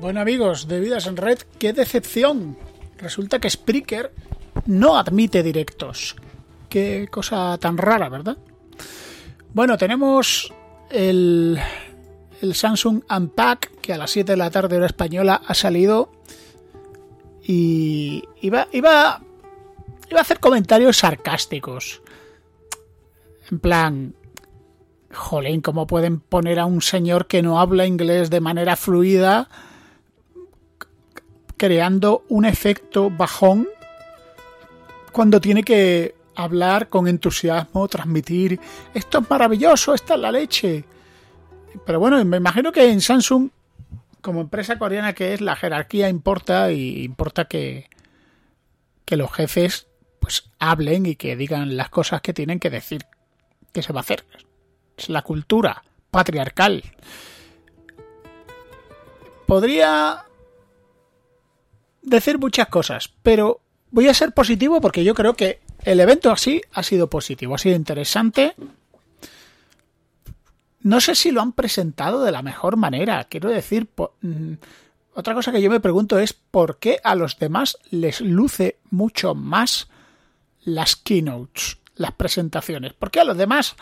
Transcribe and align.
Bueno 0.00 0.20
amigos 0.20 0.68
de 0.68 0.78
Vidas 0.78 1.08
en 1.08 1.16
Red, 1.16 1.38
qué 1.58 1.72
decepción. 1.72 2.56
Resulta 2.98 3.40
que 3.40 3.50
Spreaker 3.50 4.12
no 4.66 4.96
admite 4.96 5.42
directos. 5.42 6.14
Qué 6.68 7.08
cosa 7.10 7.58
tan 7.58 7.76
rara, 7.76 8.08
¿verdad? 8.08 8.36
Bueno, 9.52 9.76
tenemos 9.76 10.54
el, 10.88 11.58
el 12.40 12.54
Samsung 12.54 13.02
Unpack 13.10 13.80
que 13.80 13.92
a 13.92 13.98
las 13.98 14.12
7 14.12 14.32
de 14.32 14.36
la 14.36 14.52
tarde 14.52 14.76
hora 14.76 14.86
española 14.86 15.42
ha 15.44 15.54
salido 15.54 16.12
y 17.42 18.22
iba, 18.40 18.68
iba, 18.70 19.20
iba 20.08 20.18
a 20.18 20.22
hacer 20.22 20.38
comentarios 20.38 20.98
sarcásticos. 20.98 22.02
En 23.50 23.58
plan, 23.58 24.14
jolín, 25.12 25.60
¿cómo 25.60 25.88
pueden 25.88 26.20
poner 26.20 26.60
a 26.60 26.66
un 26.66 26.82
señor 26.82 27.26
que 27.26 27.42
no 27.42 27.58
habla 27.58 27.84
inglés 27.84 28.30
de 28.30 28.40
manera 28.40 28.76
fluida 28.76 29.48
creando 31.58 32.24
un 32.28 32.46
efecto 32.46 33.10
bajón 33.10 33.68
cuando 35.12 35.40
tiene 35.40 35.62
que 35.62 36.14
hablar 36.36 36.88
con 36.88 37.08
entusiasmo, 37.08 37.88
transmitir 37.88 38.60
esto 38.94 39.18
es 39.18 39.28
maravilloso, 39.28 39.92
esta 39.92 40.14
es 40.14 40.20
la 40.20 40.30
leche. 40.30 40.84
Pero 41.84 41.98
bueno, 41.98 42.24
me 42.24 42.36
imagino 42.36 42.70
que 42.70 42.90
en 42.90 43.00
Samsung, 43.00 43.50
como 44.20 44.40
empresa 44.40 44.78
coreana 44.78 45.12
que 45.12 45.34
es, 45.34 45.40
la 45.40 45.56
jerarquía 45.56 46.08
importa 46.08 46.70
y 46.70 47.04
importa 47.04 47.46
que, 47.46 47.90
que 49.04 49.16
los 49.16 49.32
jefes 49.32 49.88
pues 50.20 50.50
hablen 50.60 51.06
y 51.06 51.16
que 51.16 51.36
digan 51.36 51.76
las 51.76 51.90
cosas 51.90 52.20
que 52.20 52.32
tienen 52.32 52.60
que 52.60 52.70
decir 52.70 53.04
que 53.72 53.82
se 53.82 53.92
va 53.92 54.00
a 54.00 54.02
hacer. 54.02 54.24
Es 54.96 55.08
la 55.08 55.22
cultura 55.22 55.82
patriarcal. 56.10 56.84
Podría 59.46 60.27
decir 62.08 62.38
muchas 62.38 62.68
cosas, 62.68 63.12
pero 63.22 63.60
voy 63.90 64.08
a 64.08 64.14
ser 64.14 64.32
positivo 64.32 64.80
porque 64.80 65.04
yo 65.04 65.14
creo 65.14 65.34
que 65.34 65.60
el 65.84 66.00
evento 66.00 66.30
así 66.30 66.60
ha 66.72 66.82
sido 66.82 67.08
positivo, 67.08 67.54
ha 67.54 67.58
sido 67.58 67.76
interesante. 67.76 68.54
No 70.80 71.00
sé 71.00 71.14
si 71.14 71.30
lo 71.30 71.40
han 71.40 71.52
presentado 71.52 72.22
de 72.22 72.32
la 72.32 72.42
mejor 72.42 72.76
manera. 72.76 73.24
Quiero 73.24 73.50
decir, 73.50 73.88
mm, 74.20 74.52
otra 75.14 75.34
cosa 75.34 75.52
que 75.52 75.62
yo 75.62 75.70
me 75.70 75.80
pregunto 75.80 76.18
es 76.18 76.32
por 76.32 76.78
qué 76.78 77.00
a 77.02 77.14
los 77.14 77.38
demás 77.38 77.78
les 77.90 78.20
luce 78.20 78.78
mucho 78.90 79.34
más 79.34 79.88
las 80.62 80.96
keynotes, 80.96 81.78
las 81.96 82.12
presentaciones. 82.12 82.92
¿Por 82.92 83.10
qué 83.10 83.20
a 83.20 83.24
los 83.24 83.36
demás 83.36 83.76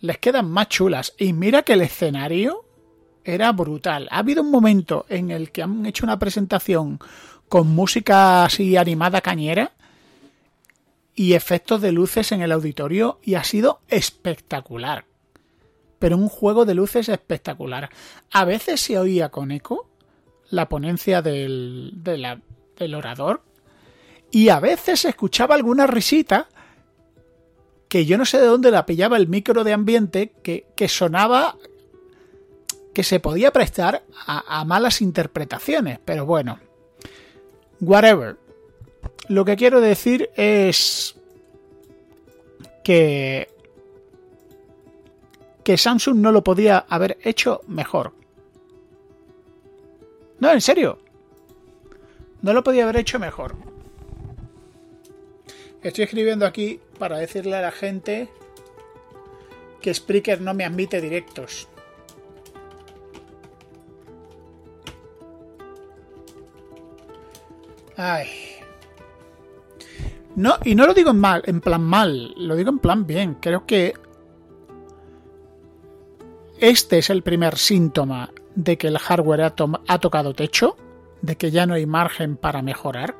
les 0.00 0.18
quedan 0.18 0.50
más 0.50 0.68
chulas? 0.68 1.14
Y 1.18 1.32
mira 1.32 1.62
que 1.62 1.74
el 1.74 1.80
escenario 1.80 2.66
era 3.24 3.52
brutal. 3.52 4.08
Ha 4.10 4.18
habido 4.18 4.42
un 4.42 4.50
momento 4.50 5.06
en 5.08 5.30
el 5.30 5.50
que 5.50 5.62
han 5.62 5.86
hecho 5.86 6.04
una 6.04 6.18
presentación 6.18 6.98
con 7.52 7.68
música 7.68 8.46
así 8.46 8.78
animada 8.78 9.20
cañera 9.20 9.72
y 11.14 11.34
efectos 11.34 11.82
de 11.82 11.92
luces 11.92 12.32
en 12.32 12.40
el 12.40 12.50
auditorio 12.50 13.20
y 13.22 13.34
ha 13.34 13.44
sido 13.44 13.82
espectacular. 13.88 15.04
Pero 15.98 16.16
un 16.16 16.30
juego 16.30 16.64
de 16.64 16.72
luces 16.72 17.10
espectacular. 17.10 17.90
A 18.30 18.46
veces 18.46 18.80
se 18.80 18.98
oía 18.98 19.28
con 19.28 19.50
eco 19.50 19.86
la 20.48 20.70
ponencia 20.70 21.20
del, 21.20 21.92
del 22.02 22.94
orador 22.94 23.42
y 24.30 24.48
a 24.48 24.58
veces 24.58 25.00
se 25.00 25.10
escuchaba 25.10 25.54
alguna 25.54 25.86
risita 25.86 26.48
que 27.86 28.06
yo 28.06 28.16
no 28.16 28.24
sé 28.24 28.40
de 28.40 28.46
dónde 28.46 28.70
la 28.70 28.86
pillaba 28.86 29.18
el 29.18 29.28
micro 29.28 29.62
de 29.62 29.74
ambiente 29.74 30.32
que, 30.42 30.68
que 30.74 30.88
sonaba 30.88 31.58
que 32.94 33.02
se 33.02 33.20
podía 33.20 33.50
prestar 33.52 34.04
a, 34.26 34.60
a 34.60 34.64
malas 34.64 35.02
interpretaciones. 35.02 35.98
Pero 36.02 36.24
bueno, 36.24 36.58
Whatever. 37.82 38.36
Lo 39.26 39.44
que 39.44 39.56
quiero 39.56 39.80
decir 39.80 40.30
es 40.36 41.16
que 42.84 43.48
que 45.64 45.76
Samsung 45.76 46.18
no 46.18 46.30
lo 46.32 46.42
podía 46.42 46.78
haber 46.88 47.18
hecho 47.22 47.60
mejor. 47.66 48.12
No, 50.38 50.52
en 50.52 50.60
serio. 50.60 50.98
No 52.40 52.52
lo 52.52 52.62
podía 52.62 52.84
haber 52.84 52.96
hecho 52.96 53.18
mejor. 53.18 53.56
Estoy 55.82 56.04
escribiendo 56.04 56.46
aquí 56.46 56.80
para 56.98 57.18
decirle 57.18 57.56
a 57.56 57.62
la 57.62 57.72
gente 57.72 58.28
que 59.80 59.92
Spreaker 59.92 60.40
no 60.40 60.54
me 60.54 60.64
admite 60.64 61.00
directos. 61.00 61.68
Ay. 67.96 68.28
No, 70.34 70.56
y 70.64 70.74
no 70.74 70.86
lo 70.86 70.94
digo 70.94 71.10
en 71.10 71.18
mal, 71.18 71.42
en 71.46 71.60
plan 71.60 71.82
mal, 71.82 72.34
lo 72.36 72.56
digo 72.56 72.70
en 72.70 72.78
plan 72.78 73.06
bien. 73.06 73.34
Creo 73.34 73.66
que 73.66 73.94
este 76.58 76.98
es 76.98 77.10
el 77.10 77.22
primer 77.22 77.58
síntoma 77.58 78.30
de 78.54 78.78
que 78.78 78.88
el 78.88 78.98
hardware 78.98 79.42
ha, 79.42 79.54
ha 79.88 79.98
tocado 79.98 80.32
techo, 80.32 80.76
de 81.20 81.36
que 81.36 81.50
ya 81.50 81.66
no 81.66 81.74
hay 81.74 81.86
margen 81.86 82.36
para 82.36 82.62
mejorar. 82.62 83.16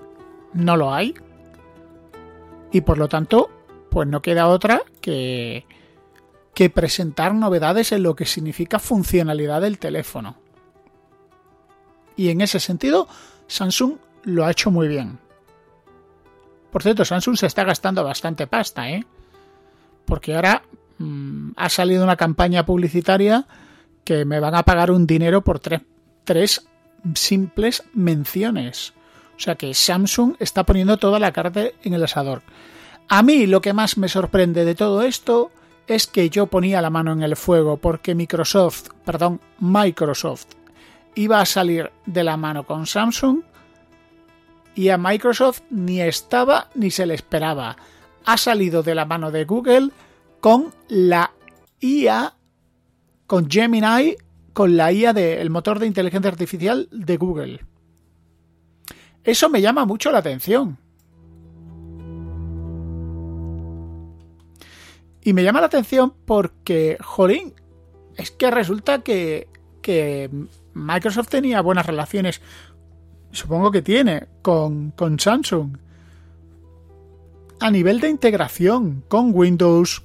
No 0.55 0.77
lo 0.77 0.93
hay. 0.93 1.15
Y 2.71 2.81
por 2.81 2.99
lo 2.99 3.09
tanto, 3.09 3.50
pues 3.91 4.09
no 4.09 4.22
queda 4.22 4.49
otra 4.49 4.82
que, 5.00 5.66
que 6.55 6.71
presentar 6.71 7.34
novedades 7.34 7.93
en 7.93 8.03
lo 8.03 8.16
que 8.16 8.25
significa 8.25 8.78
funcionalidad 8.78 9.61
del 9.61 9.78
teléfono. 9.78 10.37
Y 12.16 12.31
en 12.31 12.41
ese 12.41 12.61
sentido, 12.61 13.09
Samsung 13.47 13.97
lo 14.25 14.44
ha 14.44 14.50
hecho 14.50 14.71
muy 14.71 14.88
bien. 14.88 15.19
Por 16.71 16.83
cierto, 16.83 17.05
Samsung 17.05 17.37
se 17.37 17.47
está 17.47 17.65
gastando 17.65 18.03
bastante 18.03 18.47
pasta, 18.47 18.91
¿eh? 18.91 19.05
Porque 20.06 20.34
ahora 20.34 20.62
mm, 20.99 21.50
ha 21.56 21.69
salido 21.69 22.03
una 22.03 22.16
campaña 22.16 22.65
publicitaria 22.65 23.47
que 24.05 24.25
me 24.25 24.41
van 24.41 24.55
a 24.55 24.65
pagar 24.65 24.91
un 24.91 25.06
dinero 25.06 25.43
por 25.43 25.61
tres, 25.61 25.82
tres 26.25 26.66
simples 27.15 27.84
menciones. 27.93 28.94
O 29.37 29.41
sea 29.41 29.55
que 29.56 29.75
Samsung 29.75 30.37
está 30.38 30.65
poniendo 30.65 30.97
toda 30.97 31.19
la 31.19 31.32
carta 31.32 31.65
en 31.82 31.94
el 31.94 32.05
asador. 32.05 32.43
A 33.09 33.22
mí 33.22 33.47
lo 33.47 33.61
que 33.61 33.72
más 33.72 33.99
me 33.99 34.09
sorprende 34.09 34.65
de 34.65 34.75
todo 34.75 35.03
esto 35.03 35.50
es 35.87 36.06
que 36.06 36.31
yo 36.31 36.47
ponía 36.47 36.81
la 36.81 36.91
mano 36.91 37.12
en 37.12 37.22
el 37.22 37.37
fuego 37.37 37.77
porque 37.77 38.15
Microsoft, 38.15 38.88
perdón, 39.05 39.41
Microsoft 39.59 40.47
iba 41.15 41.41
a 41.41 41.47
salir 41.47 41.91
de 42.06 42.25
la 42.25 42.37
mano 42.37 42.65
con 42.65 42.87
Samsung 42.87 43.43
y 44.75 44.88
a 44.88 44.99
Microsoft 44.99 45.62
ni 45.71 46.00
estaba 46.00 46.69
ni 46.75 46.91
se 46.91 47.06
le 47.06 47.15
esperaba. 47.15 47.77
Ha 48.25 48.37
salido 48.37 48.83
de 48.83 48.94
la 48.94 49.05
mano 49.05 49.31
de 49.31 49.44
Google 49.44 49.91
con 50.41 50.72
la 50.88 51.33
IA, 51.81 52.34
con 53.27 53.50
Gemini, 53.50 54.16
con 54.53 54.77
la 54.77 54.93
IA 54.93 55.12
del 55.12 55.50
motor 55.50 55.78
de 55.78 55.87
inteligencia 55.87 56.31
artificial 56.31 56.88
de 56.91 57.17
Google. 57.17 57.61
Eso 59.25 59.49
me 59.49 59.61
llama 59.61 59.85
mucho 59.85 60.11
la 60.11 60.19
atención. 60.19 60.79
Y 65.25 65.32
me 65.32 65.44
llama 65.44 65.61
la 65.61 65.67
atención 65.67 66.14
porque, 66.25 66.99
jolín, 67.00 67.55
es 68.17 68.32
que 68.32 68.50
resulta 68.50 69.02
que, 69.02 69.49
que 69.81 70.29
Microsoft 70.75 71.29
tenía 71.29 71.61
buenas 71.61 71.87
relaciones 71.87 72.41
supongo 73.32 73.70
que 73.70 73.82
tiene, 73.82 74.29
con, 74.43 74.93
con 74.93 75.19
Samsung. 75.19 75.76
A 77.61 77.70
nivel 77.70 78.00
de 78.00 78.08
integración 78.08 79.05
con 79.08 79.32
Windows, 79.34 80.02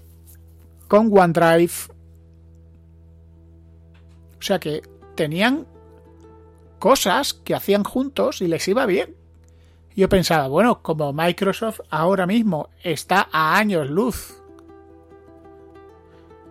con 0.88 1.10
OneDrive. 1.12 1.72
O 4.40 4.42
sea 4.42 4.60
que 4.60 4.82
tenían 5.16 5.66
cosas 6.80 7.34
que 7.34 7.56
hacían 7.56 7.84
juntos 7.84 8.42
y 8.42 8.48
les 8.48 8.68
iba 8.68 8.86
bien. 8.86 9.16
Yo 9.96 10.08
pensaba, 10.10 10.48
bueno, 10.48 10.84
como 10.84 11.12
Microsoft 11.12 11.82
ahora 11.90 12.28
mismo 12.28 12.70
está 12.84 13.28
a 13.32 13.58
años 13.58 13.90
luz, 13.90 14.42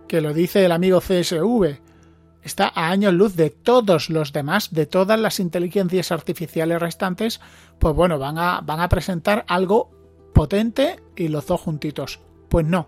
que 0.07 0.19
lo 0.19 0.33
dice 0.33 0.65
el 0.65 0.73
amigo 0.73 0.99
CSV, 0.99 1.79
está 2.47 2.71
a 2.73 2.89
años 2.89 3.13
luz 3.13 3.35
de 3.35 3.49
todos 3.49 4.09
los 4.09 4.33
demás, 4.33 4.73
de 4.73 4.85
todas 4.85 5.19
las 5.19 5.39
inteligencias 5.39 6.11
artificiales 6.11 6.79
restantes, 6.79 7.39
pues 7.79 7.93
bueno, 7.93 8.17
van 8.17 8.37
a, 8.39 8.89
presentar 8.89 9.45
algo 9.47 9.91
potente 10.33 10.99
y 11.15 11.27
los 11.27 11.45
dos 11.45 11.61
juntitos. 11.61 12.19
Pues 12.49 12.65
no. 12.65 12.87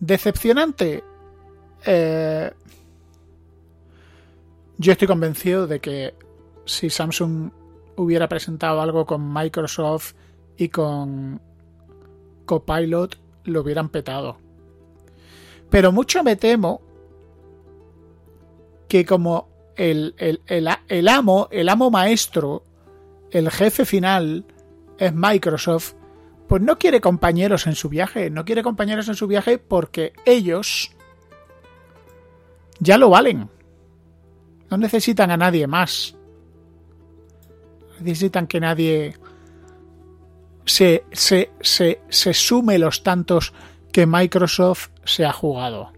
Decepcionante. 0.00 1.04
Eh, 1.84 2.52
yo 4.78 4.92
estoy 4.92 5.08
convencido 5.08 5.66
de 5.66 5.80
que 5.80 6.14
si 6.64 6.88
Samsung 6.88 7.50
hubiera 7.96 8.28
presentado 8.28 8.80
algo 8.80 9.04
con 9.06 9.32
Microsoft 9.32 10.14
y 10.56 10.68
con 10.68 11.40
Copilot, 12.46 13.18
lo 13.44 13.60
hubieran 13.62 13.88
petado. 13.88 14.47
Pero 15.70 15.92
mucho 15.92 16.22
me 16.22 16.36
temo 16.36 16.80
que 18.88 19.04
como 19.04 19.48
el, 19.76 20.14
el, 20.46 21.08
amo, 21.08 21.48
el 21.50 21.68
amo 21.68 21.90
maestro, 21.90 22.64
el 23.30 23.50
jefe 23.50 23.84
final 23.84 24.44
es 24.98 25.14
Microsoft, 25.14 25.94
pues 26.48 26.62
no 26.62 26.78
quiere 26.78 27.00
compañeros 27.00 27.66
en 27.66 27.74
su 27.74 27.88
viaje, 27.88 28.30
no 28.30 28.44
quiere 28.44 28.62
compañeros 28.62 29.08
en 29.08 29.14
su 29.14 29.26
viaje 29.26 29.58
porque 29.58 30.14
ellos 30.24 30.90
ya 32.80 32.96
lo 32.96 33.10
valen. 33.10 33.50
No 34.70 34.78
necesitan 34.78 35.30
a 35.30 35.36
nadie 35.36 35.66
más. 35.66 36.16
Necesitan 38.00 38.46
que 38.46 38.60
nadie 38.60 39.14
se, 40.64 41.04
se, 41.12 41.50
se, 41.60 42.00
se 42.08 42.34
sume 42.34 42.78
los 42.78 43.02
tantos 43.02 43.52
que 43.98 44.06
Microsoft 44.06 44.90
se 45.04 45.24
ha 45.24 45.32
jugado. 45.32 45.92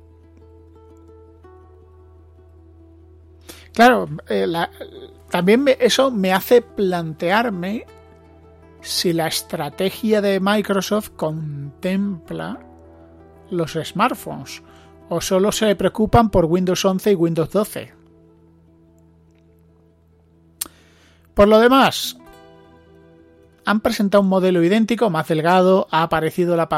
Claro, 3.75 4.09
eh, 4.27 4.47
también 5.29 5.67
eso 5.79 6.11
me 6.11 6.33
hace 6.33 6.63
plantearme 6.63 7.85
si 8.81 9.13
la 9.13 9.27
estrategia 9.27 10.23
de 10.23 10.41
Microsoft 10.41 11.11
contempla 11.11 12.59
los 13.51 13.73
smartphones 13.73 14.63
o 15.11 15.21
solo 15.21 15.53
se 15.53 15.77
preocupan 15.77 16.31
por 16.31 16.47
Windows 16.47 16.83
11 16.83 17.13
y 17.13 17.15
Windows 17.15 17.51
12. 17.51 17.93
Por 21.35 21.49
lo 21.49 21.59
demás, 21.59 22.17
han 23.71 23.81
presentado 23.81 24.23
un 24.23 24.29
modelo 24.29 24.65
idéntico, 24.65 25.11
más 25.11 25.29
delgado, 25.29 25.87
ha 25.93 26.03
aparecido 26.03 26.57
la, 26.57 26.69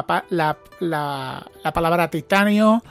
palabra 1.73 2.11
titanio, 2.11 2.83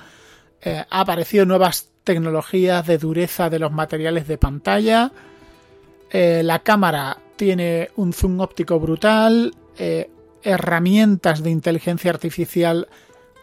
eh, 0.59 0.83
ha 0.89 0.99
aparecido 1.01 1.45
nuevas 1.45 1.91
tecnologías 2.03 2.87
de 2.87 2.97
dureza 2.97 3.51
de 3.51 3.59
los 3.59 3.71
materiales 3.71 4.27
de 4.27 4.39
pantalla, 4.39 5.11
eh, 6.09 6.41
la 6.43 6.59
cámara 6.59 7.19
tiene 7.35 7.91
un 7.95 8.11
zoom 8.11 8.39
óptico 8.39 8.79
brutal, 8.79 9.53
eh, 9.77 10.09
herramientas 10.41 11.43
de 11.43 11.51
inteligencia 11.51 12.09
artificial 12.09 12.87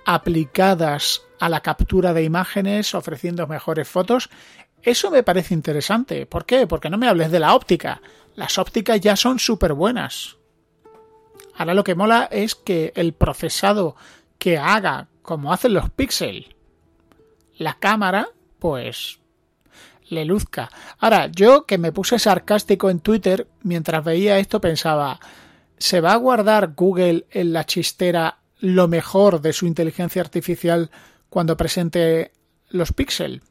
aplicadas 0.06 1.22
a 1.38 1.48
la 1.48 1.60
captura 1.60 2.12
de 2.12 2.24
imágenes, 2.24 2.96
ofreciendo 2.96 3.46
mejores 3.46 3.86
fotos. 3.86 4.28
Eso 4.82 5.12
me 5.12 5.22
parece 5.22 5.54
interesante. 5.54 6.26
¿Por 6.26 6.46
qué? 6.46 6.66
Porque 6.66 6.90
no 6.90 6.98
me 6.98 7.06
hables 7.06 7.30
de 7.30 7.38
la 7.38 7.54
óptica. 7.54 8.02
Las 8.34 8.58
ópticas 8.58 9.00
ya 9.00 9.14
son 9.14 9.38
súper 9.38 9.72
buenas. 9.72 10.37
Ahora 11.58 11.74
lo 11.74 11.84
que 11.84 11.96
mola 11.96 12.28
es 12.30 12.54
que 12.54 12.92
el 12.94 13.12
procesado 13.12 13.96
que 14.38 14.56
haga 14.58 15.08
como 15.22 15.52
hacen 15.52 15.74
los 15.74 15.90
píxeles 15.90 16.46
la 17.58 17.74
cámara, 17.74 18.28
pues 18.60 19.18
le 20.08 20.24
luzca. 20.24 20.70
Ahora, 20.98 21.26
yo 21.26 21.66
que 21.66 21.76
me 21.76 21.90
puse 21.92 22.18
sarcástico 22.18 22.88
en 22.88 23.00
Twitter 23.00 23.48
mientras 23.62 24.04
veía 24.04 24.38
esto 24.38 24.60
pensaba, 24.60 25.20
¿se 25.76 26.00
va 26.00 26.12
a 26.12 26.16
guardar 26.16 26.74
Google 26.74 27.26
en 27.30 27.52
la 27.52 27.64
chistera 27.64 28.38
lo 28.60 28.86
mejor 28.86 29.40
de 29.40 29.52
su 29.52 29.66
inteligencia 29.66 30.22
artificial 30.22 30.90
cuando 31.28 31.56
presente 31.56 32.30
los 32.68 32.92
píxeles? 32.92 33.42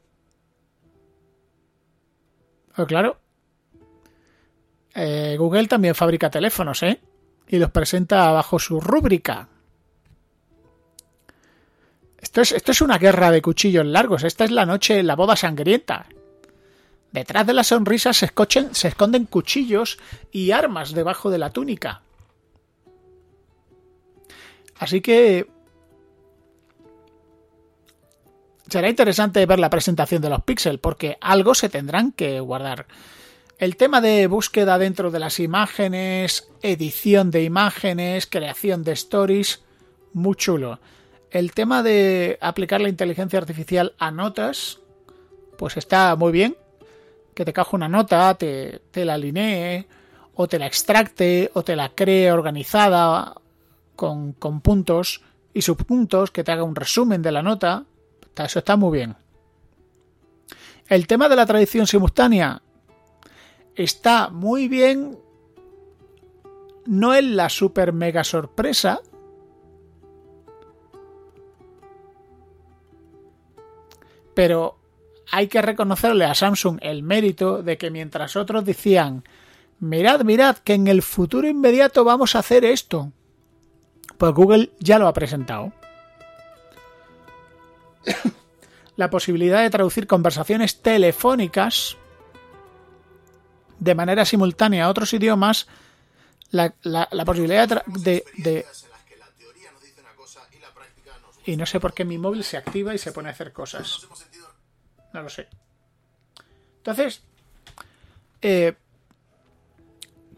Pues 2.74 2.88
claro, 2.88 3.20
eh, 4.94 5.36
Google 5.38 5.66
también 5.66 5.94
fabrica 5.94 6.30
teléfonos, 6.30 6.82
¿eh? 6.82 7.00
Y 7.48 7.58
los 7.58 7.70
presenta 7.70 8.30
bajo 8.30 8.58
su 8.58 8.80
rúbrica. 8.80 9.48
Esto 12.20 12.40
es, 12.42 12.52
esto 12.52 12.72
es 12.72 12.80
una 12.80 12.98
guerra 12.98 13.30
de 13.30 13.42
cuchillos 13.42 13.86
largos. 13.86 14.24
Esta 14.24 14.44
es 14.44 14.50
la 14.50 14.66
noche, 14.66 15.02
la 15.02 15.16
boda 15.16 15.36
sangrienta. 15.36 16.06
Detrás 17.12 17.46
de 17.46 17.54
las 17.54 17.68
sonrisas 17.68 18.16
se, 18.16 18.30
se 18.72 18.88
esconden 18.88 19.24
cuchillos 19.24 19.98
y 20.30 20.50
armas 20.50 20.92
debajo 20.92 21.30
de 21.30 21.38
la 21.38 21.50
túnica. 21.50 22.02
Así 24.78 25.00
que 25.00 25.48
será 28.68 28.88
interesante 28.88 29.44
ver 29.46 29.58
la 29.58 29.70
presentación 29.70 30.20
de 30.20 30.28
los 30.28 30.42
píxeles 30.42 30.80
porque 30.80 31.16
algo 31.20 31.54
se 31.54 31.68
tendrán 31.68 32.12
que 32.12 32.40
guardar. 32.40 32.86
El 33.58 33.76
tema 33.76 34.00
de 34.00 34.28
búsqueda 34.28 34.78
dentro 34.78 35.10
de 35.10 35.18
las 35.18 35.40
imágenes, 35.40 36.48
edición 36.62 37.32
de 37.32 37.42
imágenes, 37.42 38.28
creación 38.28 38.84
de 38.84 38.92
stories, 38.92 39.64
muy 40.12 40.36
chulo. 40.36 40.78
El 41.32 41.50
tema 41.50 41.82
de 41.82 42.38
aplicar 42.40 42.80
la 42.80 42.88
inteligencia 42.88 43.40
artificial 43.40 43.94
a 43.98 44.12
notas, 44.12 44.78
pues 45.56 45.76
está 45.76 46.14
muy 46.14 46.30
bien. 46.30 46.56
Que 47.34 47.44
te 47.44 47.52
caja 47.52 47.70
una 47.74 47.88
nota, 47.88 48.32
te, 48.34 48.80
la 48.94 49.14
alinee, 49.14 49.88
o 50.36 50.46
te 50.46 50.60
la 50.60 50.66
extracte, 50.66 51.50
o 51.54 51.64
te 51.64 51.74
la 51.74 51.88
cree 51.88 52.30
organizada 52.30 53.34
con, 53.96 54.34
puntos 54.34 55.20
y 55.52 55.62
subpuntos, 55.62 56.30
que 56.30 56.44
te 56.44 56.52
haga 56.52 56.62
un 56.62 56.76
resumen 56.76 57.22
de 57.22 57.32
la 57.32 57.42
nota. 57.42 57.84
Eso 58.36 58.60
está 58.60 58.76
muy 58.76 58.96
bien. 58.96 59.16
El 60.86 61.08
tema 61.08 61.28
de 61.28 61.34
la 61.34 61.44
traducción 61.44 61.88
simultánea, 61.88 62.62
está 63.78 64.28
muy 64.28 64.68
bien. 64.68 65.18
No 66.84 67.14
es 67.14 67.24
la 67.24 67.48
super 67.48 67.92
mega 67.92 68.24
sorpresa. 68.24 69.00
Pero 74.34 74.78
hay 75.30 75.46
que 75.48 75.62
reconocerle 75.62 76.24
a 76.24 76.34
Samsung 76.34 76.78
el 76.82 77.02
mérito 77.02 77.62
de 77.62 77.78
que 77.78 77.90
mientras 77.90 78.36
otros 78.36 78.64
decían, 78.64 79.24
mirad, 79.78 80.22
mirad, 80.22 80.58
que 80.58 80.74
en 80.74 80.88
el 80.88 81.02
futuro 81.02 81.46
inmediato 81.48 82.04
vamos 82.04 82.34
a 82.34 82.40
hacer 82.40 82.64
esto, 82.64 83.12
pues 84.16 84.32
Google 84.32 84.70
ya 84.80 84.98
lo 84.98 85.06
ha 85.06 85.12
presentado. 85.12 85.72
la 88.96 89.10
posibilidad 89.10 89.62
de 89.62 89.70
traducir 89.70 90.06
conversaciones 90.06 90.80
telefónicas 90.82 91.96
de 93.78 93.94
manera 93.94 94.24
simultánea 94.24 94.84
a 94.84 94.88
otros 94.88 95.12
idiomas 95.12 95.66
la, 96.50 97.24
posibilidad 97.24 97.84
de, 97.86 98.24
de, 98.36 98.66
Y 101.44 101.56
no 101.56 101.66
sé 101.66 101.80
por 101.80 101.94
qué 101.94 102.04
mi 102.04 102.18
móvil 102.18 102.44
se 102.44 102.56
activa 102.56 102.94
y 102.94 102.98
se 102.98 103.12
pone 103.12 103.28
a 103.28 103.32
hacer 103.32 103.52
cosas. 103.52 104.06
No 105.12 105.22
lo 105.22 105.28
sé. 105.28 105.48
Entonces, 106.78 107.22
eh, 108.42 108.74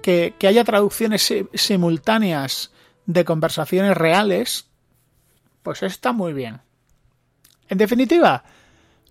que, 0.02 0.34
que, 0.38 0.46
haya 0.46 0.64
traducciones 0.64 1.32
simultáneas 1.54 2.72
de 3.06 3.24
conversaciones 3.24 3.96
reales, 3.96 4.66
pues 5.62 5.82
está 5.82 6.12
muy 6.12 6.32
bien. 6.32 6.60
En 7.68 7.78
definitiva, 7.78 8.44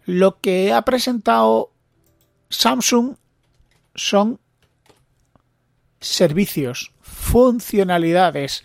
lo 0.06 0.40
que 0.40 0.74
ha 0.74 0.82
presentado 0.84 1.72
Samsung 2.50 3.16
son 3.96 4.40
servicios, 6.00 6.94
funcionalidades. 7.02 8.64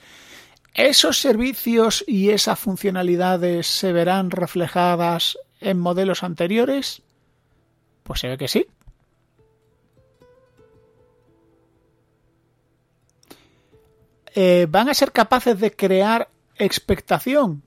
¿Esos 0.74 1.18
servicios 1.18 2.04
y 2.06 2.30
esas 2.30 2.58
funcionalidades 2.58 3.66
se 3.66 3.92
verán 3.92 4.30
reflejadas 4.30 5.38
en 5.60 5.78
modelos 5.78 6.22
anteriores? 6.22 7.02
Pues 8.02 8.20
se 8.20 8.28
ve 8.28 8.38
que 8.38 8.48
sí. 8.48 8.66
Eh, 14.34 14.66
¿Van 14.68 14.88
a 14.88 14.94
ser 14.94 15.12
capaces 15.12 15.58
de 15.60 15.70
crear 15.70 16.28
expectación? 16.56 17.62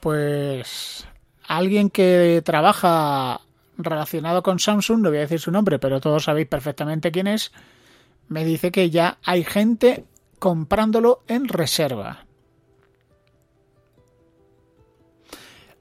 Pues 0.00 1.06
alguien 1.46 1.88
que 1.88 2.42
trabaja 2.44 3.40
relacionado 3.76 4.42
con 4.42 4.58
Samsung, 4.58 5.00
no 5.00 5.08
voy 5.08 5.18
a 5.18 5.22
decir 5.22 5.40
su 5.40 5.50
nombre, 5.50 5.78
pero 5.78 6.00
todos 6.00 6.24
sabéis 6.24 6.48
perfectamente 6.48 7.12
quién 7.12 7.26
es, 7.26 7.52
me 8.28 8.44
dice 8.44 8.72
que 8.72 8.90
ya 8.90 9.18
hay 9.24 9.44
gente 9.44 10.04
comprándolo 10.38 11.22
en 11.26 11.48
reserva. 11.48 12.26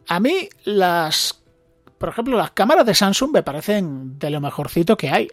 A 0.08 0.20
mí 0.20 0.50
las, 0.66 1.44
por 1.98 2.10
ejemplo, 2.10 2.38
las 2.38 2.52
cámaras 2.52 2.86
de 2.86 2.96
Samsung 2.96 3.32
me 3.32 3.44
parecen 3.44 4.20
de 4.20 4.30
lo 4.30 4.42
mejorcito 4.42 4.98
que 4.98 5.10
hay. 5.10 5.28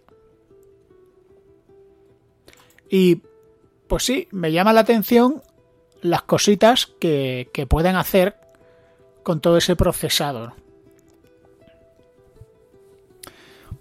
Y 2.88 3.22
pues 3.88 4.04
sí, 4.04 4.28
me 4.30 4.52
llama 4.52 4.72
la 4.72 4.80
atención 4.80 5.42
las 6.02 6.22
cositas 6.22 6.86
que, 6.98 7.50
que 7.52 7.66
pueden 7.66 7.96
hacer 7.96 8.36
con 9.22 9.40
todo 9.40 9.56
ese 9.58 9.76
procesador. 9.76 10.54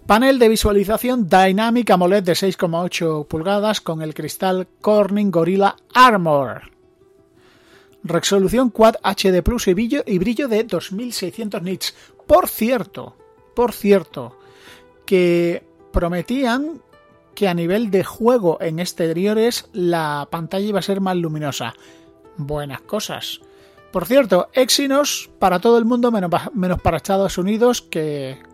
Panel 0.09 0.39
de 0.39 0.49
visualización 0.49 1.29
Dynamic 1.29 1.91
AMOLED 1.91 2.23
de 2.23 2.31
6,8 2.31 3.27
pulgadas 3.27 3.79
con 3.79 4.01
el 4.01 4.15
cristal 4.15 4.67
Corning 4.81 5.29
Gorilla 5.29 5.75
Armor. 5.93 6.71
Resolución 8.01 8.71
Quad 8.71 8.95
HD 9.03 9.43
Plus 9.43 9.67
y 9.67 9.75
brillo, 9.75 10.03
y 10.07 10.17
brillo 10.17 10.47
de 10.47 10.63
2600 10.63 11.61
nits. 11.61 11.95
Por 12.25 12.47
cierto, 12.47 13.15
por 13.55 13.71
cierto, 13.71 14.39
que 15.05 15.63
prometían 15.93 16.81
que 17.35 17.47
a 17.47 17.53
nivel 17.53 17.91
de 17.91 18.03
juego 18.03 18.57
en 18.61 18.79
exteriores 18.79 19.69
la 19.73 20.27
pantalla 20.31 20.65
iba 20.65 20.79
a 20.79 20.81
ser 20.81 21.01
más 21.01 21.17
luminosa. 21.17 21.75
Buenas 22.35 22.81
cosas. 22.81 23.41
Por 23.91 24.07
cierto, 24.07 24.49
Exynos 24.53 25.29
para 25.37 25.59
todo 25.59 25.77
el 25.77 25.85
mundo 25.85 26.11
menos 26.11 26.81
para 26.81 26.97
Estados 26.97 27.37
Unidos 27.37 27.83
que 27.83 28.48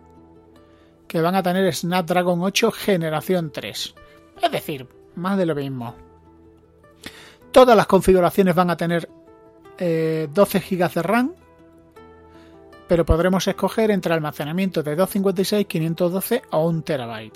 que 1.06 1.20
van 1.20 1.34
a 1.34 1.42
tener 1.42 1.74
Snapdragon 1.74 2.42
8 2.42 2.70
generación 2.72 3.50
3. 3.50 3.94
Es 4.42 4.50
decir, 4.50 4.86
más 5.14 5.38
de 5.38 5.46
lo 5.46 5.54
mismo. 5.54 5.94
Todas 7.52 7.76
las 7.76 7.86
configuraciones 7.86 8.54
van 8.54 8.70
a 8.70 8.76
tener 8.76 9.08
12 9.78 9.78
eh, 9.78 10.28
GB 10.28 10.92
de 10.92 11.02
RAM, 11.02 11.34
pero 12.88 13.04
podremos 13.04 13.46
escoger 13.46 13.90
entre 13.90 14.14
almacenamiento 14.14 14.82
de 14.82 14.96
256, 14.96 15.66
512 15.66 16.42
o 16.50 16.66
1 16.68 16.82
TB. 16.82 17.32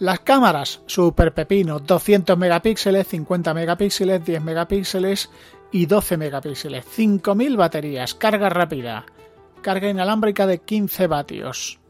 Las 0.00 0.20
cámaras, 0.20 0.82
super 0.86 1.32
pepino, 1.32 1.78
200 1.78 2.36
megapíxeles, 2.36 3.06
50 3.06 3.54
megapíxeles, 3.54 4.24
10 4.24 4.42
megapíxeles 4.42 5.30
y 5.70 5.86
12 5.86 6.16
megapíxeles, 6.16 6.84
5000 6.84 7.56
baterías, 7.56 8.14
carga 8.14 8.48
rápida, 8.48 9.06
carga 9.64 9.88
inalámbrica 9.88 10.46
de 10.46 10.58
15 10.58 11.06
vatios. 11.08 11.80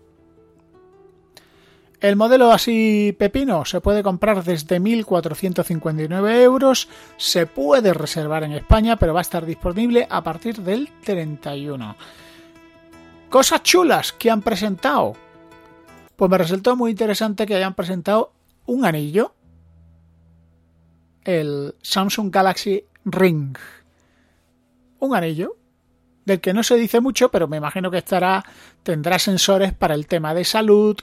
El 2.01 2.17
modelo 2.17 2.53
así 2.53 3.17
pepino 3.19 3.65
se 3.65 3.81
puede 3.81 4.03
comprar 4.03 4.45
desde 4.45 4.81
1.459 4.81 6.43
euros, 6.43 6.89
se 7.17 7.47
puede 7.47 7.93
reservar 7.93 8.45
en 8.45 8.53
España, 8.53 8.97
pero 8.97 9.13
va 9.13 9.21
a 9.21 9.23
estar 9.23 9.45
disponible 9.45 10.07
a 10.09 10.23
partir 10.23 10.61
del 10.61 10.91
31. 11.05 11.97
Cosas 13.29 13.63
chulas 13.63 14.13
que 14.13 14.31
han 14.31 14.43
presentado. 14.43 15.15
Pues 16.15 16.31
me 16.31 16.39
resultó 16.39 16.77
muy 16.77 16.93
interesante 16.93 17.47
que 17.47 17.57
hayan 17.57 17.75
presentado 17.75 18.33
un 18.67 18.85
anillo, 18.85 19.35
el 21.25 21.75
Samsung 21.83 22.31
Galaxy 22.31 22.85
Ring. 23.05 23.57
Un 25.01 25.17
anillo 25.17 25.57
del 26.25 26.41
que 26.41 26.55
no 26.55 26.63
se 26.63 26.77
dice 26.77 27.01
mucho, 27.01 27.31
pero 27.31 27.49
me 27.49 27.57
imagino 27.57 27.91
que 27.91 27.99
estará, 27.99 28.45
tendrá 28.83 29.19
sensores 29.19 29.73
para 29.73 29.95
el 29.95 30.07
tema 30.07 30.35
de 30.35 30.45
salud, 30.45 30.97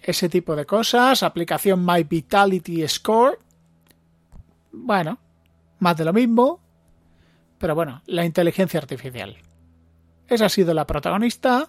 ese 0.00 0.28
tipo 0.28 0.56
de 0.56 0.66
cosas, 0.66 1.22
aplicación 1.22 1.84
My 1.84 2.02
Vitality 2.02 2.86
Score. 2.88 3.38
Bueno, 4.72 5.18
más 5.78 5.96
de 5.96 6.04
lo 6.04 6.12
mismo, 6.12 6.60
pero 7.58 7.74
bueno, 7.74 8.02
la 8.06 8.24
inteligencia 8.24 8.80
artificial. 8.80 9.36
Esa 10.26 10.46
ha 10.46 10.48
sido 10.48 10.74
la 10.74 10.86
protagonista 10.86 11.68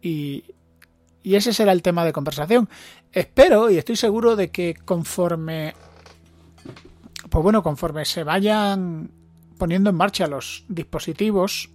y, 0.00 0.44
y 1.22 1.34
ese 1.34 1.52
será 1.52 1.72
el 1.72 1.82
tema 1.82 2.04
de 2.04 2.12
conversación. 2.12 2.68
Espero 3.12 3.70
y 3.70 3.78
estoy 3.78 3.96
seguro 3.96 4.36
de 4.36 4.50
que 4.50 4.74
conforme, 4.84 5.74
pues 7.28 7.42
bueno, 7.42 7.62
conforme 7.62 8.04
se 8.04 8.22
vayan 8.22 9.10
poniendo 9.58 9.90
en 9.90 9.96
marcha 9.96 10.26
los 10.26 10.64
dispositivos, 10.68 11.70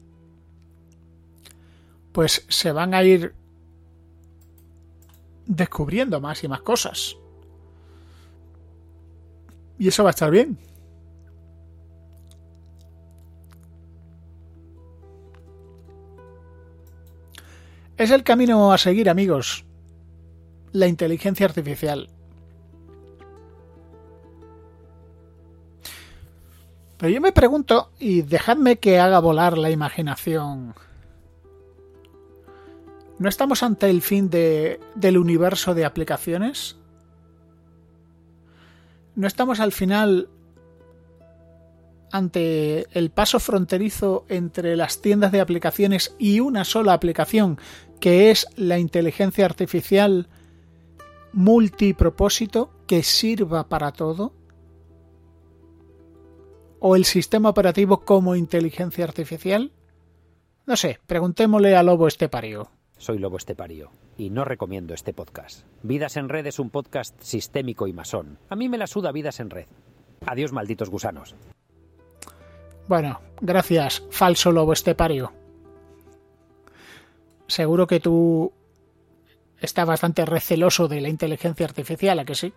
pues 2.12 2.46
se 2.48 2.72
van 2.72 2.94
a 2.94 3.04
ir 3.04 3.34
descubriendo 5.46 6.22
más 6.22 6.44
y 6.44 6.48
más 6.48 6.62
cosas. 6.62 7.18
Y 9.78 9.88
eso 9.88 10.04
va 10.04 10.10
a 10.10 10.12
estar 10.12 10.32
bien. 10.32 10.58
Es 17.98 18.12
el 18.12 18.24
camino 18.24 18.74
a 18.74 18.78
seguir, 18.78 19.10
amigos. 19.10 19.66
La 20.72 20.88
inteligencia 20.88 21.46
artificial. 21.46 22.10
Pero 27.04 27.16
yo 27.16 27.20
me 27.20 27.34
pregunto, 27.34 27.92
y 28.00 28.22
dejadme 28.22 28.78
que 28.78 28.98
haga 28.98 29.20
volar 29.20 29.58
la 29.58 29.70
imaginación. 29.70 30.74
¿No 33.20 33.28
estamos 33.28 33.62
ante 33.62 33.90
el 33.90 34.02
fin 34.02 34.30
de, 34.30 34.80
del 34.96 35.18
universo 35.18 35.76
de 35.76 35.84
aplicaciones? 35.84 36.78
¿No 39.16 39.28
estamos 39.28 39.60
al 39.60 39.74
final 39.74 40.30
ante 42.10 42.88
el 42.98 43.12
paso 43.12 43.42
fronterizo 43.42 44.24
entre 44.30 44.78
las 44.78 45.02
tiendas 45.02 45.34
de 45.34 45.42
aplicaciones 45.42 46.16
y 46.18 46.40
una 46.40 46.64
sola 46.64 46.94
aplicación 46.94 47.60
que 48.00 48.32
es 48.32 48.48
la 48.56 48.80
inteligencia 48.80 49.44
artificial 49.44 50.30
multipropósito 51.34 52.72
que 52.88 53.04
sirva 53.04 53.68
para 53.68 53.92
todo? 53.92 54.32
O 56.86 56.98
el 56.98 57.06
sistema 57.06 57.48
operativo 57.48 58.02
como 58.02 58.36
inteligencia 58.36 59.06
artificial? 59.06 59.72
No 60.66 60.76
sé, 60.76 61.00
preguntémosle 61.08 61.78
a 61.78 61.82
Lobo 61.82 62.10
Estepario. 62.10 62.72
Soy 62.98 63.20
Lobo 63.20 63.38
Estepario 63.38 63.90
y 64.18 64.32
no 64.32 64.44
recomiendo 64.44 64.94
este 64.94 65.14
podcast. 65.14 65.66
Vidas 65.82 66.18
en 66.18 66.28
Red 66.28 66.48
es 66.48 66.60
un 66.60 66.70
podcast 66.70 67.18
sistémico 67.22 67.88
y 67.88 67.94
masón. 67.94 68.38
A 68.50 68.58
mí 68.58 68.68
me 68.68 68.78
la 68.78 68.88
suda 68.88 69.14
Vidas 69.14 69.40
en 69.40 69.50
Red. 69.50 69.68
Adiós, 70.26 70.52
malditos 70.52 70.90
gusanos. 70.90 71.36
Bueno, 72.90 73.22
gracias, 73.40 74.04
falso 74.10 74.52
Lobo 74.52 74.74
Estepario. 74.74 75.32
Seguro 77.48 77.88
que 77.88 78.02
tú 78.02 78.52
estás 79.58 79.88
bastante 79.88 80.26
receloso 80.26 80.90
de 80.90 81.00
la 81.00 81.08
inteligencia 81.08 81.66
artificial, 81.66 82.20
¿a 82.20 82.26
que 82.26 82.36
sí? 82.36 82.54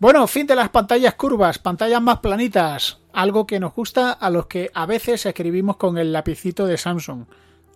Bueno, 0.00 0.28
fin 0.28 0.46
de 0.46 0.54
las 0.54 0.68
pantallas 0.68 1.14
curvas, 1.14 1.58
pantallas 1.58 2.00
más 2.00 2.20
planitas, 2.20 2.98
algo 3.12 3.48
que 3.48 3.58
nos 3.58 3.74
gusta 3.74 4.12
a 4.12 4.30
los 4.30 4.46
que 4.46 4.70
a 4.72 4.86
veces 4.86 5.26
escribimos 5.26 5.76
con 5.76 5.98
el 5.98 6.12
lapicito 6.12 6.66
de 6.66 6.78
Samsung. 6.78 7.24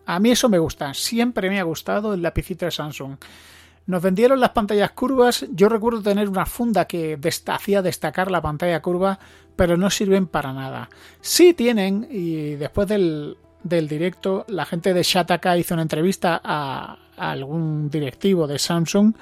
A 0.07 0.21
mí 0.21 0.31
eso 0.31 0.49
me 0.49 0.61
gusta, 0.61 0.95
siempre 0.95 1.51
me 1.51 1.59
ha 1.59 1.65
gustado 1.65 2.15
el 2.15 2.23
lapicito 2.23 2.65
de 2.65 2.71
Samsung. 2.71 3.17
Nos 3.87 4.01
vendieron 4.01 4.39
las 4.39 4.51
pantallas 4.51 4.93
curvas, 4.93 5.45
yo 5.51 5.69
recuerdo 5.69 6.01
tener 6.01 6.29
una 6.29 6.47
funda 6.47 6.85
que 6.85 7.19
hacía 7.49 7.83
destacar 7.83 8.31
la 8.31 8.41
pantalla 8.41 8.81
curva, 8.81 9.19
pero 9.57 9.77
no 9.77 9.91
sirven 9.91 10.29
para 10.29 10.53
nada. 10.53 10.91
Sí 11.21 11.55
tienen, 11.55 12.07
y 12.09 12.55
después 12.55 12.87
del, 12.87 13.37
directo, 13.65 14.45
la 14.47 14.65
gente 14.65 14.95
de 14.95 15.03
Shataka 15.03 15.59
hizo 15.59 15.75
una 15.75 15.83
entrevista 15.83 16.41
a 16.45 16.99
algún 17.17 17.91
directivo 17.91 18.47
de 18.47 18.61
Samsung 18.61 19.13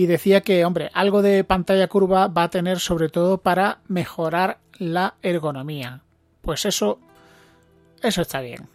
y 0.00 0.06
decía 0.06 0.40
que, 0.40 0.64
hombre, 0.64 0.90
algo 0.94 1.20
de 1.20 1.44
pantalla 1.44 1.86
curva 1.86 2.26
va 2.26 2.44
a 2.44 2.48
tener 2.48 2.80
sobre 2.80 3.10
todo 3.10 3.36
para 3.36 3.80
mejorar 3.86 4.58
la 4.78 5.16
ergonomía. 5.20 6.00
Pues 6.40 6.64
eso, 6.64 6.98
eso 8.02 8.22
está 8.22 8.40
bien. 8.40 8.66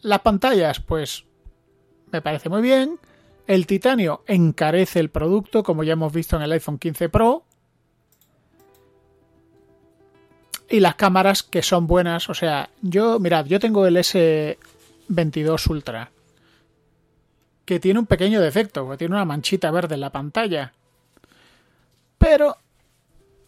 Las 0.00 0.20
pantallas, 0.20 0.78
pues, 0.78 1.24
me 2.12 2.22
parece 2.22 2.48
muy 2.50 2.62
bien. 2.62 3.00
El 3.48 3.66
titanio 3.66 4.22
encarece 4.28 5.00
el 5.00 5.10
producto, 5.10 5.64
como 5.64 5.82
ya 5.82 5.94
hemos 5.94 6.12
visto 6.12 6.36
en 6.36 6.42
el 6.42 6.52
iPhone 6.52 6.78
15 6.78 7.08
Pro. 7.08 7.42
Y 10.70 10.78
las 10.78 10.94
cámaras 10.94 11.42
que 11.42 11.62
son 11.62 11.88
buenas, 11.88 12.30
o 12.30 12.34
sea, 12.34 12.70
yo, 12.80 13.18
mirad, 13.18 13.46
yo 13.46 13.58
tengo 13.58 13.88
el 13.88 13.96
S22 13.96 15.68
Ultra 15.68 16.12
que 17.68 17.78
tiene 17.78 18.00
un 18.00 18.06
pequeño 18.06 18.40
defecto, 18.40 18.96
tiene 18.96 19.14
una 19.14 19.26
manchita 19.26 19.70
verde 19.70 19.96
en 19.96 20.00
la 20.00 20.10
pantalla. 20.10 20.72
Pero 22.16 22.56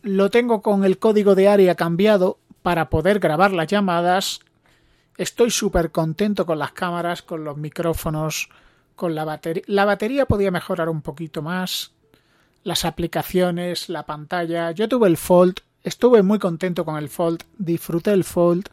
lo 0.03 0.29
tengo 0.29 0.61
con 0.61 0.85
el 0.85 0.99
código 0.99 1.35
de 1.35 1.49
área 1.49 1.75
cambiado 1.75 2.39
para 2.61 2.91
poder 2.91 3.19
grabar 3.19 3.53
las 3.53 3.69
llamadas. 3.69 4.41
Estoy 5.17 5.51
súper 5.51 5.91
contento 5.91 6.45
con 6.45 6.59
las 6.59 6.73
cámaras, 6.73 7.23
con 7.23 7.45
los 7.45 7.57
micrófonos, 7.57 8.51
con 8.95 9.15
la 9.15 9.25
batería. 9.25 9.63
La 9.67 9.87
batería 9.87 10.27
podía 10.27 10.51
mejorar 10.51 10.91
un 10.91 11.01
poquito 11.01 11.41
más. 11.41 11.93
Las 12.63 12.85
aplicaciones, 12.85 13.89
la 13.89 14.05
pantalla. 14.05 14.73
Yo 14.73 14.87
tuve 14.87 15.09
el 15.09 15.17
Fold 15.17 15.63
Estuve 15.83 16.23
muy 16.23 16.39
contento 16.39 16.85
con 16.85 16.99
el 16.99 17.09
Fold, 17.09 17.43
disfruté 17.57 18.13
el 18.13 18.25
Fold, 18.25 18.69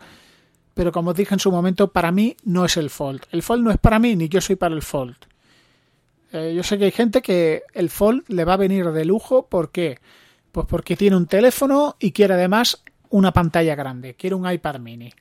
pero 0.73 0.91
como 0.91 1.13
dije 1.13 1.33
en 1.33 1.39
su 1.39 1.51
momento, 1.51 1.87
para 1.87 2.11
mí 2.11 2.35
no 2.43 2.65
es 2.65 2.75
el 2.75 2.89
Fold. 2.89 3.21
El 3.31 3.43
Fold 3.43 3.63
no 3.63 3.71
es 3.71 3.77
para 3.77 3.97
mí, 3.97 4.17
ni 4.17 4.27
yo 4.27 4.41
soy 4.41 4.57
para 4.57 4.75
el 4.75 4.81
Fold. 4.81 5.15
Eh, 6.33 6.53
yo 6.55 6.63
sé 6.63 6.77
que 6.77 6.85
hay 6.85 6.91
gente 6.91 7.21
que 7.21 7.63
el 7.73 7.89
Fold 7.89 8.25
le 8.27 8.45
va 8.45 8.53
a 8.53 8.57
venir 8.57 8.91
de 8.91 9.05
lujo, 9.05 9.47
¿por 9.47 9.71
qué? 9.71 9.99
Pues 10.51 10.67
porque 10.67 10.95
tiene 10.95 11.15
un 11.15 11.27
teléfono 11.27 11.95
y 11.99 12.11
quiere 12.11 12.33
además 12.33 12.83
una 13.09 13.31
pantalla 13.31 13.75
grande, 13.75 14.15
quiere 14.15 14.35
un 14.35 14.49
iPad 14.49 14.79
mini. 14.79 15.13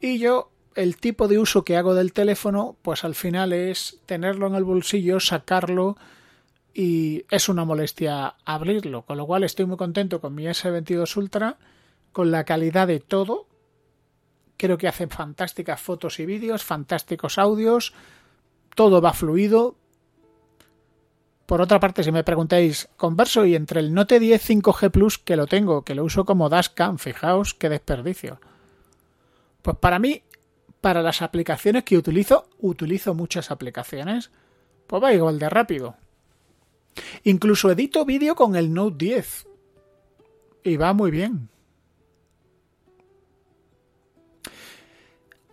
Y 0.00 0.18
yo, 0.18 0.50
el 0.74 0.96
tipo 0.96 1.28
de 1.28 1.38
uso 1.38 1.64
que 1.64 1.76
hago 1.76 1.94
del 1.94 2.12
teléfono, 2.12 2.76
pues 2.82 3.04
al 3.04 3.14
final 3.14 3.52
es 3.52 4.00
tenerlo 4.06 4.46
en 4.46 4.54
el 4.54 4.64
bolsillo, 4.64 5.20
sacarlo, 5.20 5.96
y 6.74 7.24
es 7.30 7.48
una 7.48 7.64
molestia 7.64 8.34
abrirlo, 8.44 9.02
con 9.02 9.16
lo 9.16 9.26
cual 9.26 9.44
estoy 9.44 9.64
muy 9.64 9.76
contento 9.76 10.20
con 10.20 10.34
mi 10.34 10.44
S22 10.44 11.16
Ultra, 11.16 11.56
con 12.12 12.32
la 12.32 12.44
calidad 12.44 12.88
de 12.88 12.98
todo. 12.98 13.46
Creo 14.56 14.76
que 14.76 14.88
hacen 14.88 15.08
fantásticas 15.08 15.80
fotos 15.80 16.18
y 16.18 16.26
vídeos, 16.26 16.64
fantásticos 16.64 17.38
audios, 17.38 17.94
todo 18.74 19.00
va 19.00 19.12
fluido. 19.12 19.76
Por 21.46 21.60
otra 21.60 21.78
parte, 21.78 22.02
si 22.02 22.10
me 22.10 22.24
preguntáis, 22.24 22.88
converso 22.96 23.44
y 23.44 23.54
entre 23.54 23.80
el 23.80 23.92
Note 23.92 24.18
10 24.18 24.48
5G 24.48 24.90
Plus 24.90 25.18
que 25.18 25.36
lo 25.36 25.46
tengo, 25.46 25.82
que 25.82 25.94
lo 25.94 26.04
uso 26.04 26.24
como 26.24 26.48
dashcam, 26.48 26.98
fijaos 26.98 27.52
qué 27.52 27.68
desperdicio. 27.68 28.40
Pues 29.60 29.76
para 29.76 29.98
mí, 29.98 30.22
para 30.80 31.02
las 31.02 31.20
aplicaciones 31.20 31.84
que 31.84 31.98
utilizo, 31.98 32.48
utilizo 32.60 33.14
muchas 33.14 33.50
aplicaciones, 33.50 34.30
pues 34.86 35.02
va 35.02 35.12
igual 35.12 35.38
de 35.38 35.50
rápido. 35.50 35.96
Incluso 37.24 37.70
edito 37.70 38.04
vídeo 38.04 38.34
con 38.34 38.56
el 38.56 38.72
Note 38.72 39.04
10. 39.04 39.46
Y 40.64 40.76
va 40.76 40.94
muy 40.94 41.10
bien. 41.10 41.50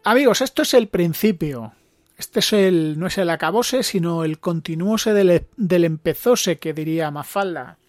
Amigos, 0.03 0.41
esto 0.41 0.61
es 0.61 0.73
el 0.73 0.87
principio. 0.87 1.73
Este 2.21 2.39
es 2.39 2.53
el, 2.53 2.99
no 2.99 3.07
es 3.07 3.17
el 3.17 3.31
acabose, 3.31 3.81
sino 3.81 4.23
el 4.23 4.39
continuose 4.39 5.11
del, 5.11 5.47
del 5.57 5.85
empezose, 5.85 6.59
que 6.59 6.71
diría 6.71 7.09
Mafalda. 7.09 7.79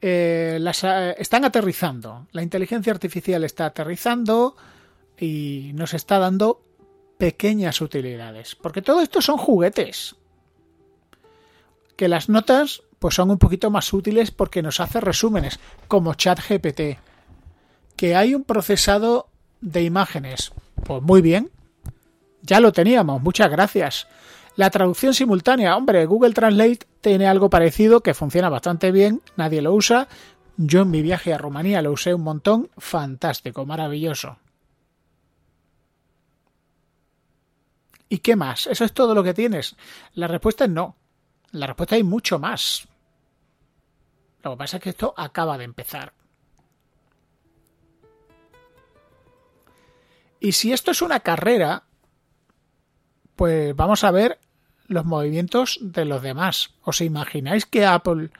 Eh, 0.00 0.58
las, 0.60 0.82
eh, 0.82 1.14
están 1.16 1.44
aterrizando. 1.44 2.26
La 2.32 2.42
inteligencia 2.42 2.92
artificial 2.92 3.44
está 3.44 3.66
aterrizando 3.66 4.56
y 5.16 5.70
nos 5.74 5.94
está 5.94 6.18
dando 6.18 6.64
pequeñas 7.18 7.80
utilidades. 7.80 8.56
Porque 8.56 8.82
todo 8.82 9.00
esto 9.00 9.22
son 9.22 9.36
juguetes 9.36 10.16
que 11.94 12.08
las 12.08 12.28
notas 12.28 12.82
pues 12.98 13.14
son 13.14 13.30
un 13.30 13.38
poquito 13.38 13.70
más 13.70 13.92
útiles 13.92 14.32
porque 14.32 14.60
nos 14.60 14.80
hace 14.80 15.00
resúmenes, 15.00 15.60
como 15.86 16.14
ChatGPT. 16.14 16.98
Que 17.94 18.16
hay 18.16 18.34
un 18.34 18.42
procesado 18.42 19.28
de 19.60 19.84
imágenes, 19.84 20.50
pues 20.82 21.00
muy 21.00 21.22
bien. 21.22 21.52
Ya 22.42 22.60
lo 22.60 22.72
teníamos, 22.72 23.22
muchas 23.22 23.50
gracias. 23.50 24.08
La 24.56 24.68
traducción 24.68 25.14
simultánea, 25.14 25.76
hombre, 25.76 26.04
Google 26.04 26.34
Translate 26.34 26.86
tiene 27.00 27.26
algo 27.26 27.48
parecido 27.48 28.02
que 28.02 28.14
funciona 28.14 28.50
bastante 28.50 28.92
bien, 28.92 29.22
nadie 29.36 29.62
lo 29.62 29.72
usa. 29.72 30.08
Yo 30.56 30.82
en 30.82 30.90
mi 30.90 31.00
viaje 31.00 31.32
a 31.32 31.38
Rumanía 31.38 31.80
lo 31.80 31.92
usé 31.92 32.12
un 32.12 32.22
montón, 32.22 32.68
fantástico, 32.76 33.64
maravilloso. 33.64 34.38
¿Y 38.08 38.18
qué 38.18 38.36
más? 38.36 38.66
¿Eso 38.66 38.84
es 38.84 38.92
todo 38.92 39.14
lo 39.14 39.24
que 39.24 39.32
tienes? 39.32 39.74
La 40.12 40.28
respuesta 40.28 40.64
es 40.64 40.70
no. 40.70 40.96
La 41.52 41.66
respuesta 41.66 41.94
hay 41.94 42.02
mucho 42.02 42.38
más. 42.38 42.86
Lo 44.42 44.50
que 44.50 44.56
pasa 44.58 44.76
es 44.76 44.82
que 44.82 44.90
esto 44.90 45.14
acaba 45.16 45.56
de 45.56 45.64
empezar. 45.64 46.12
Y 50.40 50.52
si 50.52 50.72
esto 50.72 50.90
es 50.90 51.00
una 51.00 51.20
carrera, 51.20 51.84
pues 53.36 53.74
vamos 53.74 54.04
a 54.04 54.10
ver 54.10 54.38
los 54.86 55.04
movimientos 55.04 55.78
de 55.80 56.04
los 56.04 56.22
demás. 56.22 56.74
¿Os 56.82 57.00
imagináis 57.00 57.66
que 57.66 57.86
Apple 57.86 58.30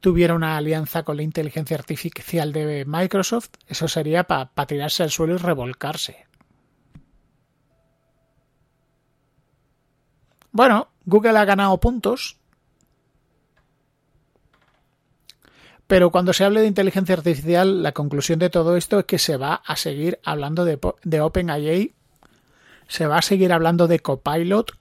tuviera 0.00 0.34
una 0.34 0.56
alianza 0.56 1.04
con 1.04 1.16
la 1.16 1.22
inteligencia 1.22 1.76
artificial 1.76 2.52
de 2.52 2.84
Microsoft? 2.86 3.50
Eso 3.68 3.88
sería 3.88 4.24
para 4.24 4.66
tirarse 4.66 5.02
al 5.02 5.10
suelo 5.10 5.34
y 5.34 5.38
revolcarse. 5.38 6.26
Bueno, 10.50 10.88
Google 11.06 11.38
ha 11.38 11.46
ganado 11.46 11.78
puntos, 11.80 12.36
pero 15.86 16.10
cuando 16.10 16.32
se 16.32 16.44
hable 16.44 16.60
de 16.60 16.66
inteligencia 16.66 17.14
artificial, 17.14 17.82
la 17.82 17.92
conclusión 17.92 18.38
de 18.38 18.50
todo 18.50 18.76
esto 18.76 18.98
es 18.98 19.04
que 19.06 19.18
se 19.18 19.38
va 19.38 19.62
a 19.64 19.76
seguir 19.76 20.20
hablando 20.24 20.64
de, 20.64 20.78
de 21.04 21.20
OpenAI, 21.20 21.94
se 22.92 23.06
va 23.06 23.16
a 23.16 23.22
seguir 23.22 23.54
hablando 23.54 23.88
de 23.88 24.00
Copilot, 24.00 24.76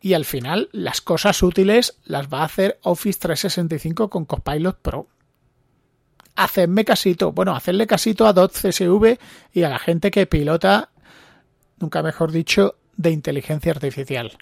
y 0.00 0.14
al 0.14 0.24
final 0.24 0.68
las 0.72 1.00
cosas 1.00 1.44
útiles 1.44 2.00
las 2.04 2.26
va 2.26 2.40
a 2.40 2.46
hacer 2.46 2.80
Office 2.82 3.20
365 3.20 4.10
con 4.10 4.24
Copilot 4.24 4.80
Pro. 4.80 5.06
Hacedme 6.34 6.84
casito, 6.84 7.30
bueno, 7.30 7.54
hacerle 7.54 7.86
casito 7.86 8.26
a 8.26 8.34
.csv 8.34 9.16
y 9.52 9.62
a 9.62 9.68
la 9.68 9.78
gente 9.78 10.10
que 10.10 10.26
pilota, 10.26 10.90
nunca 11.78 12.02
mejor 12.02 12.32
dicho, 12.32 12.74
de 12.96 13.12
inteligencia 13.12 13.70
artificial. 13.70 14.36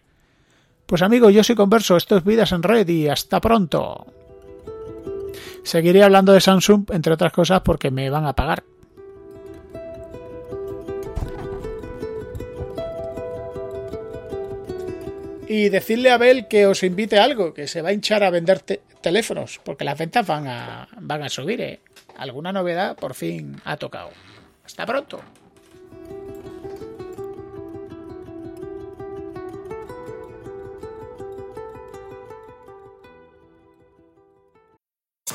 Pues 0.86 1.02
amigo, 1.02 1.28
yo 1.28 1.44
soy 1.44 1.56
Converso, 1.56 1.98
esto 1.98 2.16
es 2.16 2.24
Vidas 2.24 2.52
en 2.52 2.62
Red 2.62 2.88
y 2.88 3.08
hasta 3.08 3.38
pronto. 3.42 4.06
Seguiré 5.62 6.02
hablando 6.04 6.32
de 6.32 6.40
Samsung, 6.40 6.86
entre 6.90 7.12
otras 7.12 7.32
cosas, 7.34 7.60
porque 7.60 7.90
me 7.90 8.08
van 8.08 8.24
a 8.24 8.32
pagar. 8.32 8.64
Y 15.46 15.68
decirle 15.68 16.10
a 16.10 16.14
Abel 16.14 16.48
que 16.48 16.66
os 16.66 16.82
invite 16.82 17.18
algo, 17.18 17.52
que 17.52 17.66
se 17.66 17.82
va 17.82 17.90
a 17.90 17.92
hinchar 17.92 18.24
a 18.24 18.30
vender 18.30 18.60
teléfonos, 18.60 19.60
porque 19.62 19.84
las 19.84 19.98
ventas 19.98 20.26
van 20.26 20.48
a, 20.48 20.88
van 21.00 21.22
a 21.22 21.28
subir. 21.28 21.60
¿eh? 21.60 21.80
Alguna 22.16 22.52
novedad 22.52 22.96
por 22.96 23.14
fin 23.14 23.60
ha 23.64 23.76
tocado. 23.76 24.10
Hasta 24.64 24.86
pronto. 24.86 25.20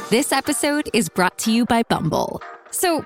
This 0.09 0.31
episode 0.31 0.89
is 0.91 1.07
brought 1.07 1.37
to 1.39 1.51
you 1.51 1.65
by 1.65 1.83
Bumble. 1.87 2.41
So, 2.71 3.05